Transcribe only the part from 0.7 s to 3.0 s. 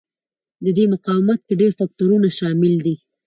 دې مقاومت کې ډېر فکټورونه شامل دي.